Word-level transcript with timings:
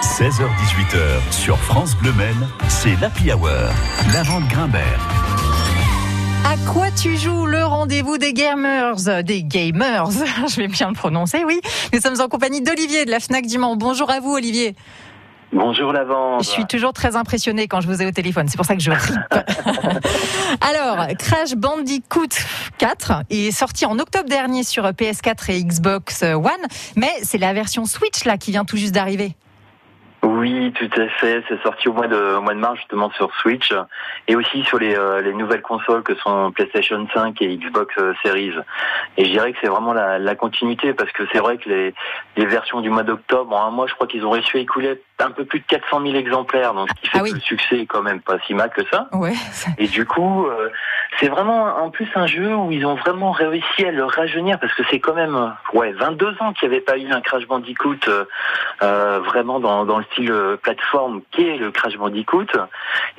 16h18h 0.00 1.32
sur 1.32 1.58
France 1.58 1.96
Bleu 1.96 2.12
Maine, 2.12 2.48
c'est 2.68 2.94
l'Happy 3.00 3.32
Hour. 3.32 3.48
La 4.12 4.22
vente 4.22 4.46
Grimbert. 4.48 5.00
À 6.44 6.56
quoi 6.70 6.92
tu 6.92 7.16
joues 7.16 7.46
le 7.46 7.64
rendez-vous 7.64 8.16
des 8.16 8.32
gamers 8.32 9.22
Des 9.24 9.42
gamers, 9.42 10.10
je 10.48 10.56
vais 10.56 10.68
bien 10.68 10.88
le 10.88 10.94
prononcer, 10.94 11.44
oui. 11.44 11.60
Nous 11.92 12.00
sommes 12.00 12.20
en 12.20 12.28
compagnie 12.28 12.60
d'Olivier 12.62 13.06
de 13.06 13.10
la 13.10 13.18
FNAC 13.18 13.46
Diman. 13.46 13.76
Bonjour 13.76 14.08
à 14.10 14.20
vous 14.20 14.30
Olivier. 14.34 14.76
Bonjour 15.52 15.92
Lavande. 15.92 16.44
Je 16.44 16.48
suis 16.48 16.66
toujours 16.66 16.92
très 16.92 17.16
impressionnée 17.16 17.66
quand 17.66 17.80
je 17.80 17.88
vous 17.88 18.00
ai 18.00 18.06
au 18.06 18.12
téléphone, 18.12 18.46
c'est 18.46 18.56
pour 18.56 18.66
ça 18.66 18.76
que 18.76 18.82
je 18.82 18.92
ripe. 18.92 19.34
Alors, 20.60 21.08
Crash 21.18 21.54
Bandicoot 21.56 22.28
4 22.78 23.24
est 23.30 23.50
sorti 23.50 23.84
en 23.84 23.98
octobre 23.98 24.28
dernier 24.28 24.62
sur 24.62 24.84
PS4 24.84 25.50
et 25.50 25.64
Xbox 25.64 26.22
One, 26.22 26.50
mais 26.94 27.10
c'est 27.22 27.38
la 27.38 27.52
version 27.52 27.84
Switch 27.84 28.24
là 28.24 28.36
qui 28.36 28.52
vient 28.52 28.64
tout 28.64 28.76
juste 28.76 28.94
d'arriver. 28.94 29.34
Oui, 30.22 30.72
tout 30.72 30.90
à 31.00 31.08
fait. 31.08 31.44
C'est 31.48 31.62
sorti 31.62 31.88
au 31.88 31.92
mois 31.92 32.08
de 32.08 32.36
au 32.36 32.40
mois 32.40 32.54
de 32.54 32.58
mars 32.58 32.76
justement 32.76 33.10
sur 33.10 33.32
Switch 33.36 33.72
et 34.26 34.34
aussi 34.34 34.64
sur 34.64 34.78
les, 34.78 34.96
euh, 34.96 35.20
les 35.20 35.32
nouvelles 35.32 35.62
consoles 35.62 36.02
que 36.02 36.14
sont 36.16 36.50
PlayStation 36.50 37.06
5 37.14 37.40
et 37.40 37.56
Xbox 37.56 37.94
euh, 37.98 38.14
Series. 38.24 38.54
Et 39.16 39.24
je 39.24 39.30
dirais 39.30 39.52
que 39.52 39.58
c'est 39.60 39.68
vraiment 39.68 39.92
la, 39.92 40.18
la, 40.18 40.34
continuité 40.34 40.92
parce 40.92 41.12
que 41.12 41.22
c'est 41.32 41.38
vrai 41.38 41.58
que 41.58 41.68
les, 41.68 41.94
les 42.36 42.46
versions 42.46 42.80
du 42.80 42.90
mois 42.90 43.04
d'octobre, 43.04 43.54
en 43.54 43.66
un 43.66 43.70
mois, 43.70 43.86
je 43.86 43.94
crois 43.94 44.06
qu'ils 44.06 44.24
ont 44.24 44.30
réussi 44.30 44.56
à 44.56 44.60
écouler 44.60 45.00
un 45.20 45.30
peu 45.30 45.44
plus 45.44 45.60
de 45.60 45.64
400 45.66 46.02
000 46.02 46.14
exemplaires, 46.14 46.74
donc 46.74 46.88
ce 46.88 46.94
qui 47.00 47.08
fait 47.08 47.18
ah 47.20 47.24
que 47.24 47.34
le 47.34 47.40
succès 47.40 47.80
est 47.80 47.86
quand 47.86 48.02
même 48.02 48.20
pas 48.20 48.38
si 48.46 48.54
mal 48.54 48.70
que 48.70 48.82
ça. 48.90 49.08
Ouais. 49.12 49.34
Et 49.78 49.88
du 49.88 50.04
coup, 50.04 50.46
euh, 50.46 50.68
c'est 51.18 51.28
vraiment 51.28 51.64
en 51.82 51.90
plus 51.90 52.08
un 52.14 52.26
jeu 52.26 52.54
où 52.54 52.70
ils 52.70 52.86
ont 52.86 52.94
vraiment 52.94 53.32
réussi 53.32 53.84
à 53.84 53.90
le 53.90 54.04
rajeunir 54.04 54.58
parce 54.58 54.72
que 54.74 54.82
c'est 54.90 55.00
quand 55.00 55.14
même 55.14 55.54
ouais 55.72 55.92
22 55.92 56.36
ans 56.40 56.52
qu'il 56.52 56.68
n'y 56.68 56.74
avait 56.74 56.84
pas 56.84 56.96
eu 56.96 57.10
un 57.10 57.20
Crash 57.20 57.46
Bandicoot 57.46 57.96
euh, 58.82 59.20
vraiment 59.24 59.60
dans, 59.60 59.84
dans 59.84 59.98
le 59.98 60.04
style 60.12 60.32
plateforme 60.62 61.22
qu'est 61.30 61.56
le 61.56 61.70
Crash 61.70 61.96
Bandicoot. 61.96 62.46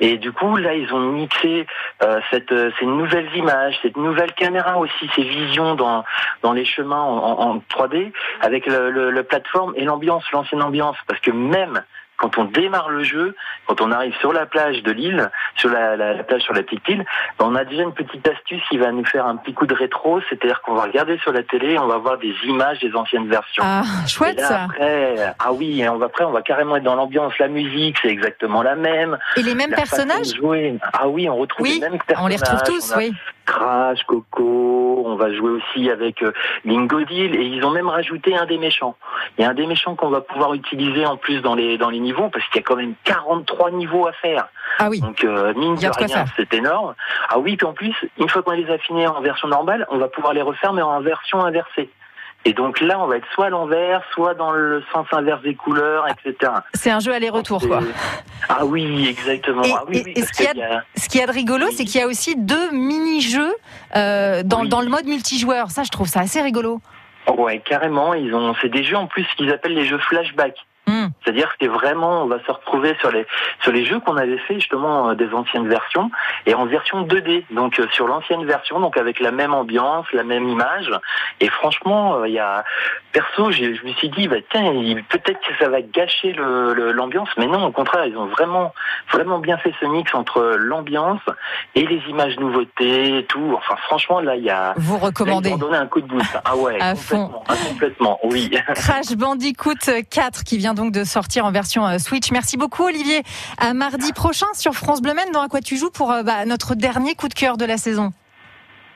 Et 0.00 0.16
du 0.16 0.32
coup, 0.32 0.56
là, 0.56 0.74
ils 0.74 0.92
ont 0.92 1.00
mixé 1.00 1.66
euh, 2.02 2.20
cette, 2.30 2.54
ces 2.78 2.86
nouvelles 2.86 3.28
images, 3.34 3.78
cette 3.82 3.96
nouvelle 3.96 4.32
caméra 4.32 4.78
aussi, 4.78 5.10
ces 5.14 5.22
visions 5.22 5.74
dans, 5.74 6.04
dans 6.42 6.52
les 6.52 6.64
chemins 6.64 7.00
en, 7.00 7.40
en 7.40 7.56
3D 7.58 8.12
avec 8.40 8.66
le, 8.66 8.90
le, 8.90 9.10
le 9.10 9.22
plateforme 9.22 9.74
et 9.76 9.84
l'ambiance, 9.84 10.24
l'ancienne 10.32 10.62
ambiance. 10.62 10.96
Parce 11.06 11.20
que 11.20 11.30
même 11.30 11.82
quand 12.20 12.36
on 12.36 12.44
démarre 12.44 12.90
le 12.90 13.02
jeu, 13.02 13.34
quand 13.66 13.80
on 13.80 13.90
arrive 13.90 14.14
sur 14.20 14.32
la 14.32 14.44
plage 14.44 14.82
de 14.82 14.92
l'île, 14.92 15.30
sur 15.56 15.70
la, 15.70 15.96
la, 15.96 16.22
plage 16.22 16.42
sur 16.42 16.52
la 16.52 16.62
petite 16.62 16.86
île, 16.88 17.04
ben, 17.38 17.46
on 17.48 17.54
a 17.54 17.64
déjà 17.64 17.82
une 17.82 17.94
petite 17.94 18.26
astuce 18.28 18.62
qui 18.68 18.76
va 18.76 18.92
nous 18.92 19.06
faire 19.06 19.26
un 19.26 19.36
petit 19.36 19.54
coup 19.54 19.66
de 19.66 19.74
rétro, 19.74 20.20
c'est-à-dire 20.28 20.60
qu'on 20.60 20.74
va 20.74 20.82
regarder 20.82 21.18
sur 21.18 21.32
la 21.32 21.42
télé, 21.42 21.78
on 21.78 21.86
va 21.86 21.96
voir 21.96 22.18
des 22.18 22.34
images 22.44 22.78
des 22.80 22.94
anciennes 22.94 23.28
versions. 23.28 23.62
Ah, 23.66 23.82
chouette 24.06 24.38
ça. 24.38 24.64
Après, 24.64 25.34
ah 25.38 25.52
oui, 25.52 25.82
on 25.88 25.96
va 25.96 26.06
après 26.10 26.24
on 26.24 26.32
va 26.32 26.42
carrément 26.42 26.76
être 26.76 26.82
dans 26.82 26.96
l'ambiance, 26.96 27.32
la 27.38 27.46
musique 27.48 27.96
c'est 28.02 28.08
exactement 28.08 28.62
la 28.62 28.74
même. 28.74 29.16
Et 29.36 29.42
les 29.42 29.54
mêmes 29.54 29.74
personnages 29.74 30.34
Ah 30.92 31.08
oui, 31.08 31.28
on 31.28 31.36
retrouve 31.36 31.66
les 31.66 31.78
mêmes 31.78 31.98
personnages. 31.98 32.24
On 32.24 32.26
les 32.26 32.36
retrouve 32.36 32.62
tous, 32.64 32.94
oui. 32.96 33.14
Crash, 33.50 34.04
Coco, 34.04 35.02
on 35.04 35.16
va 35.16 35.34
jouer 35.34 35.50
aussi 35.50 35.90
avec 35.90 36.22
euh, 36.22 36.32
Lingodil 36.64 37.34
et 37.34 37.42
ils 37.42 37.64
ont 37.64 37.72
même 37.72 37.88
rajouté 37.88 38.36
un 38.36 38.46
des 38.46 38.58
méchants. 38.58 38.94
Il 39.36 39.42
y 39.42 39.44
a 39.44 39.50
un 39.50 39.54
des 39.54 39.66
méchants 39.66 39.96
qu'on 39.96 40.08
va 40.08 40.20
pouvoir 40.20 40.54
utiliser 40.54 41.04
en 41.04 41.16
plus 41.16 41.40
dans 41.40 41.56
les 41.56 41.76
dans 41.76 41.90
les 41.90 41.98
niveaux 41.98 42.28
parce 42.28 42.46
qu'il 42.46 42.60
y 42.60 42.64
a 42.64 42.66
quand 42.66 42.76
même 42.76 42.94
43 43.02 43.72
niveaux 43.72 44.06
à 44.06 44.12
faire. 44.12 44.46
Ah 44.78 44.88
oui. 44.88 45.00
Donc 45.00 45.24
euh, 45.24 45.52
mine 45.54 45.74
de 45.74 45.80
rien, 45.80 46.24
c'est 46.36 46.54
énorme. 46.54 46.94
Ah 47.28 47.40
oui, 47.40 47.56
puis 47.56 47.66
en 47.66 47.72
plus, 47.72 47.94
une 48.18 48.28
fois 48.28 48.42
qu'on 48.42 48.52
les 48.52 48.70
a 48.70 48.74
affinés 48.74 49.08
en 49.08 49.20
version 49.20 49.48
normale, 49.48 49.84
on 49.90 49.98
va 49.98 50.06
pouvoir 50.06 50.32
les 50.32 50.42
refaire 50.42 50.72
mais 50.72 50.82
en 50.82 51.00
version 51.00 51.44
inversée. 51.44 51.90
Et 52.44 52.52
donc 52.52 52.80
là, 52.80 53.00
on 53.00 53.08
va 53.08 53.16
être 53.16 53.26
soit 53.34 53.46
à 53.46 53.50
l'envers, 53.50 54.00
soit 54.14 54.34
dans 54.34 54.52
le 54.52 54.82
sens 54.92 55.06
inverse 55.10 55.42
des 55.42 55.56
couleurs, 55.56 56.06
etc. 56.08 56.52
C'est 56.72 56.90
un 56.90 57.00
jeu 57.00 57.12
aller-retour, 57.12 57.60
quoi. 57.66 57.80
Ah 58.52 58.64
oui, 58.64 59.06
exactement. 59.06 59.62
Et, 59.62 59.72
ah 59.72 59.84
oui, 59.88 60.02
et, 60.16 60.22
ce, 60.22 60.32
qu'il 60.32 60.46
a, 60.46 60.82
y 61.14 61.22
a 61.22 61.26
de 61.26 61.32
rigolo, 61.32 61.66
c'est 61.70 61.84
qu'il 61.84 62.00
y 62.00 62.02
a 62.02 62.08
aussi 62.08 62.34
deux 62.34 62.72
mini-jeux 62.72 63.54
euh, 63.94 64.42
dans, 64.42 64.64
dans 64.64 64.80
le 64.80 64.88
mode 64.88 65.06
multijoueur. 65.06 65.70
Ça, 65.70 65.84
je 65.84 65.90
trouve 65.90 66.08
ça 66.08 66.20
assez 66.20 66.42
rigolo. 66.42 66.80
Ouais, 67.38 67.60
carrément. 67.64 68.12
Ils 68.12 68.34
ont, 68.34 68.54
c'est 68.60 68.68
des 68.68 68.82
jeux 68.82 68.96
en 68.96 69.06
plus 69.06 69.24
qu'ils 69.36 69.52
appellent 69.52 69.74
les 69.74 69.86
jeux 69.86 69.98
flashback. 69.98 70.56
C'est-à-dire 71.30 71.56
que 71.60 71.66
vraiment, 71.66 72.24
on 72.24 72.26
va 72.26 72.42
se 72.44 72.50
retrouver 72.50 72.96
sur 72.98 73.12
les 73.12 73.24
sur 73.62 73.70
les 73.70 73.84
jeux 73.84 74.00
qu'on 74.00 74.16
avait 74.16 74.38
fait 74.38 74.54
justement 74.54 75.10
euh, 75.10 75.14
des 75.14 75.32
anciennes 75.32 75.68
versions 75.68 76.10
et 76.46 76.54
en 76.54 76.66
version 76.66 77.02
2D. 77.06 77.44
Donc 77.52 77.78
euh, 77.78 77.86
sur 77.92 78.08
l'ancienne 78.08 78.44
version, 78.44 78.80
donc 78.80 78.96
avec 78.96 79.20
la 79.20 79.30
même 79.30 79.54
ambiance, 79.54 80.06
la 80.12 80.24
même 80.24 80.48
image. 80.48 80.90
Et 81.38 81.48
franchement, 81.48 82.16
euh, 82.16 82.28
il 82.28 82.34
y 82.34 82.40
a 82.40 82.64
perso, 83.12 83.52
je 83.52 83.64
me 83.84 83.92
suis 83.94 84.08
dit, 84.08 84.26
bah, 84.26 84.36
tiens, 84.50 84.72
peut-être 85.08 85.40
que 85.40 85.56
ça 85.60 85.68
va 85.68 85.82
gâcher 85.82 86.32
l'ambiance, 86.32 87.28
le, 87.36 87.40
mais 87.42 87.46
non, 87.46 87.66
au 87.66 87.72
contraire, 87.72 88.06
ils 88.06 88.16
ont 88.16 88.26
vraiment 88.26 88.72
vraiment 89.12 89.38
bien 89.38 89.58
fait 89.58 89.72
ce 89.80 89.86
mix 89.86 90.12
entre 90.14 90.56
l'ambiance 90.58 91.20
et 91.76 91.86
les 91.86 92.02
images 92.08 92.38
nouveautés, 92.38 93.18
et 93.18 93.24
tout. 93.24 93.54
Enfin, 93.56 93.76
franchement, 93.86 94.20
là, 94.20 94.34
il 94.34 94.44
y 94.44 94.50
a. 94.50 94.74
Vous 94.76 94.98
recommandez. 94.98 95.56
donner 95.56 95.76
un 95.76 95.86
coup 95.86 96.00
de 96.00 96.06
boost. 96.06 96.38
Ah 96.44 96.56
ouais, 96.56 96.80
à 96.80 96.94
complètement, 96.94 97.28
fond. 97.28 97.42
Ah, 97.48 97.54
complètement, 97.68 98.18
oui. 98.24 98.50
Crash 98.74 99.12
Bandicoot 99.16 99.74
4 100.10 100.44
qui 100.44 100.58
vient 100.58 100.74
donc 100.74 100.92
de 100.92 101.04
sortir 101.04 101.19
en 101.40 101.52
version 101.52 101.86
euh, 101.86 101.98
Switch. 101.98 102.30
Merci 102.32 102.56
beaucoup 102.56 102.84
Olivier. 102.84 103.22
À 103.58 103.74
mardi 103.74 104.12
prochain 104.12 104.46
sur 104.54 104.74
France 104.74 105.02
Bleu 105.02 105.10
dans 105.32 105.42
À 105.42 105.48
quoi 105.48 105.60
tu 105.60 105.76
joues 105.76 105.90
pour 105.90 106.10
euh, 106.10 106.22
bah, 106.22 106.44
notre 106.46 106.74
dernier 106.74 107.14
coup 107.14 107.28
de 107.28 107.34
cœur 107.34 107.56
de 107.56 107.64
la 107.64 107.76
saison? 107.76 108.12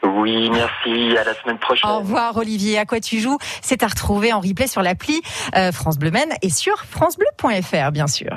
Oui, 0.03 0.51
merci. 0.51 1.17
À 1.17 1.25
la 1.25 1.35
semaine 1.35 1.59
prochaine. 1.59 1.91
Au 1.91 1.99
revoir 1.99 2.37
Olivier. 2.37 2.79
À 2.79 2.85
quoi 2.85 3.01
tu 3.01 3.21
joues? 3.21 3.39
C'est 3.63 3.83
à 3.83 3.87
retrouver 3.87 4.33
en 4.33 4.41
replay 4.41 4.67
sur 4.67 4.83
l'appli 4.83 5.23
euh, 5.57 5.73
France 5.73 5.99
Bleu 5.99 6.11
et 6.43 6.51
sur 6.51 6.77
francebleu.fr 6.85 7.91
bien 7.91 8.07
sûr. 8.07 8.31